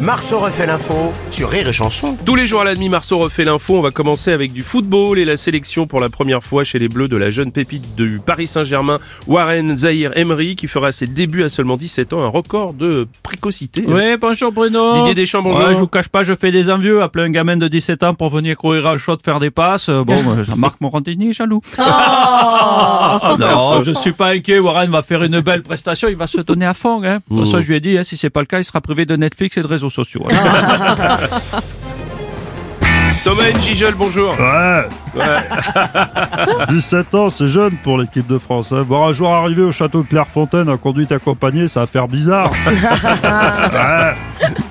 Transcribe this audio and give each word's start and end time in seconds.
Marceau 0.00 0.38
refait 0.38 0.66
l'info 0.66 1.12
sur 1.30 1.50
Rire 1.50 1.68
et 1.68 1.72
Chanson. 1.72 2.16
Tous 2.24 2.34
les 2.34 2.46
jours 2.46 2.62
à 2.62 2.64
la 2.64 2.74
demi, 2.74 2.88
Marceau 2.88 3.18
refait 3.18 3.44
l'info. 3.44 3.76
On 3.76 3.80
va 3.82 3.90
commencer 3.90 4.32
avec 4.32 4.52
du 4.52 4.62
football 4.62 5.18
et 5.18 5.24
la 5.24 5.36
sélection 5.36 5.86
pour 5.86 6.00
la 6.00 6.08
première 6.08 6.42
fois 6.42 6.64
chez 6.64 6.78
les 6.78 6.88
Bleus 6.88 7.08
de 7.08 7.16
la 7.16 7.30
jeune 7.30 7.52
pépite 7.52 7.94
du 7.94 8.20
Paris 8.24 8.46
Saint-Germain, 8.46 8.98
Warren 9.26 9.76
Zahir 9.78 10.16
Emery, 10.16 10.56
qui 10.56 10.66
fera 10.66 10.92
ses 10.92 11.06
débuts 11.06 11.44
à 11.44 11.48
seulement 11.48 11.76
17 11.76 12.12
ans, 12.14 12.22
un 12.22 12.28
record 12.28 12.72
de 12.72 13.06
précocité. 13.22 13.82
Oui, 13.86 14.16
bonjour 14.20 14.50
Bruno. 14.52 14.94
Didier 14.96 15.14
Deschamps, 15.14 15.42
bonjour. 15.42 15.66
Ouais, 15.66 15.74
je 15.74 15.78
vous 15.80 15.86
cache 15.88 16.08
pas, 16.08 16.22
je 16.22 16.34
fais 16.34 16.50
des 16.52 16.70
envieux. 16.70 17.02
Appeler 17.02 17.24
un 17.24 17.30
gamin 17.30 17.56
de 17.56 17.68
17 17.68 18.02
ans 18.02 18.14
pour 18.14 18.30
venir 18.30 18.56
courir 18.56 18.86
à 18.86 18.92
le 18.92 18.98
shot 18.98 19.18
faire 19.24 19.40
des 19.40 19.50
passes. 19.50 19.88
euh, 19.88 20.04
Bon, 20.04 20.14
euh, 20.38 20.44
Jean-Marc 20.44 20.80
Morandini 20.80 21.30
est 21.30 21.34
jaloux. 21.34 21.60
non, 21.78 23.82
je 23.82 23.92
suis 23.92 24.12
pas 24.12 24.30
inquiet. 24.30 24.58
Warren 24.58 24.90
va 24.90 25.02
faire 25.02 25.22
une 25.22 25.40
belle 25.40 25.62
prestation. 25.62 26.08
Il 26.08 26.16
va 26.16 26.26
se 26.26 26.40
donner 26.40 26.66
à 26.66 26.74
fond. 26.74 27.02
Hein. 27.04 27.18
De 27.30 27.36
toute 27.36 27.44
façon, 27.44 27.60
je 27.60 27.68
lui 27.68 27.76
ai 27.76 27.80
dit, 27.80 27.98
hein, 27.98 28.04
si 28.04 28.16
c'est 28.16 28.30
pas 28.30 28.40
le 28.40 28.46
cas, 28.46 28.58
il 28.60 28.64
sera 28.64 28.80
privé 28.80 29.04
de 29.06 29.16
Netflix 29.16 29.56
et 29.58 29.62
de 29.62 29.65
réseaux 29.66 29.90
sociaux. 29.90 30.24
hein. 30.30 31.16
Thomas 33.24 33.50
Njijol, 33.58 33.94
bonjour. 33.94 34.36
Ouais. 34.38 34.84
17 36.68 37.14
ans, 37.16 37.28
c'est 37.28 37.48
jeune 37.48 37.72
pour 37.82 37.98
l'équipe 37.98 38.26
de 38.28 38.38
France. 38.38 38.70
hein. 38.70 38.82
Voir 38.82 39.08
un 39.08 39.12
joueur 39.12 39.32
arriver 39.32 39.62
au 39.62 39.72
château 39.72 40.02
de 40.02 40.06
Clairefontaine 40.06 40.68
en 40.68 40.76
conduite 40.76 41.10
accompagnée, 41.10 41.66
ça 41.66 41.80
va 41.80 41.86
faire 41.86 42.06
bizarre. 42.06 42.50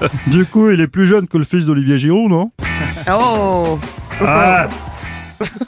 Ouais. 0.00 0.08
Du 0.26 0.44
coup, 0.46 0.70
il 0.70 0.80
est 0.80 0.88
plus 0.88 1.06
jeune 1.06 1.28
que 1.28 1.38
le 1.38 1.44
fils 1.44 1.66
d'Olivier 1.66 1.98
Giroud, 1.98 2.30
non? 2.30 2.50
Oh 3.12 3.78
Ouais. 4.20 4.66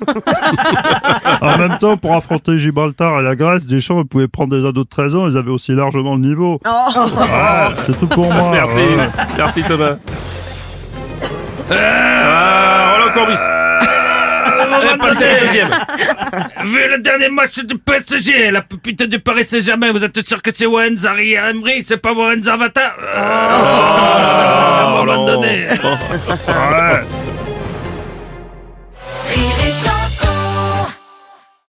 en 1.41 1.59
même 1.59 1.79
temps, 1.79 1.97
pour 1.97 2.15
affronter 2.15 2.59
Gibraltar 2.59 3.21
et 3.21 3.23
la 3.23 3.37
Grèce, 3.37 3.67
Deschamps 3.67 4.05
pouvait 4.05 4.29
prendre 4.29 4.51
des 4.57 4.67
ados 4.67 4.85
de 4.85 4.89
13 4.91 5.15
ans, 5.17 5.29
ils 5.29 5.37
avaient 5.37 5.51
aussi 5.51 5.73
largement 5.73 6.15
le 6.15 6.21
niveau. 6.21 6.61
Ouais, 6.65 7.75
c'est 7.87 7.99
tout 7.99 8.07
pour 8.07 8.33
moi. 8.33 8.51
Merci, 8.53 8.75
ouais. 8.77 9.09
merci 9.37 9.63
Thomas. 9.63 9.97
Ah, 11.71 12.93
Roland 12.97 13.13
Courbis. 13.13 13.39
Eh, 14.85 14.99
passez 14.99 15.25
la 15.25 15.41
deuxième. 15.47 15.71
Vu 16.65 16.89
le 16.91 16.99
dernier 16.99 17.29
match 17.29 17.59
du 17.65 17.79
PSG, 17.79 18.51
la 18.51 18.63
pupite 18.63 19.03
du 19.05 19.19
Paris 19.21 19.45
Saint-Germain, 19.45 19.93
vous 19.93 20.03
êtes 20.05 20.27
sûr 20.27 20.43
que 20.43 20.51
c'est 20.53 20.67
Warren 20.67 20.97
Zahir 20.97 21.47
Emery, 21.47 21.85
c'est 21.87 21.97
pas 21.99 22.13
Warren 22.13 22.43
Zavata? 22.43 22.95
Oh, 22.99 23.05
À 23.17 24.87
un 24.87 24.91
moment 24.91 25.17
non. 25.17 25.27
donné. 25.27 25.67
Ouais. 25.69 27.01